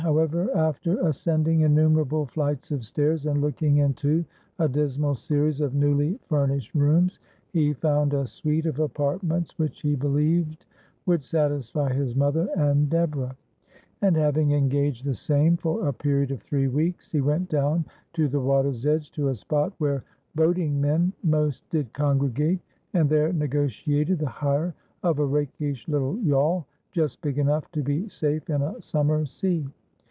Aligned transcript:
^ 0.01 0.03
Ill 0.03 0.19
ever, 0.19 0.49
after 0.57 0.99
ascending 1.07 1.61
innumerable 1.61 2.25
flights 2.25 2.71
of 2.71 2.83
stairs, 2.83 3.27
and 3.27 3.39
looking 3.39 3.77
into 3.77 4.25
a 4.57 4.67
dismal 4.67 5.13
series 5.13 5.61
of 5.61 5.75
newly 5.75 6.17
furnished 6.25 6.73
rooms, 6.73 7.19
he 7.53 7.71
found 7.73 8.11
a 8.11 8.25
suite 8.25 8.65
of 8.65 8.79
apartments 8.79 9.59
which 9.59 9.81
he 9.81 9.95
believed 9.95 10.65
would 11.05 11.23
satisfy 11.23 11.93
his 11.93 12.15
mother 12.15 12.49
and 12.57 12.89
Deborah; 12.89 13.37
and 14.01 14.15
having 14.17 14.53
engaged 14.53 15.05
the 15.05 15.13
same 15.13 15.55
for 15.55 15.87
a 15.87 15.93
ijeriod 15.93 16.31
of 16.31 16.41
three 16.41 16.67
weeks, 16.67 17.11
he 17.11 17.21
went 17.21 17.47
down 17.47 17.85
to 18.11 18.27
the 18.27 18.39
water's 18.41 18.87
edge, 18.87 19.11
to 19.11 19.27
a 19.27 19.35
spot 19.35 19.71
where 19.77 20.03
boat 20.33 20.57
ing 20.57 20.81
men 20.81 21.13
most 21.23 21.69
did 21.69 21.93
congregate, 21.93 22.59
and 22.95 23.07
there 23.07 23.31
negotiated 23.31 24.17
the 24.17 24.25
hire 24.25 24.73
of 25.03 25.19
a 25.19 25.25
rakish 25.25 25.87
little 25.87 26.17
yawl, 26.21 26.65
just 26.91 27.21
big 27.21 27.37
enough 27.37 27.69
to 27.71 27.83
be 27.83 28.09
safe 28.09 28.49
in 28.49 28.63
a 28.63 28.81
summer 28.81 29.27
sea. 29.27 29.63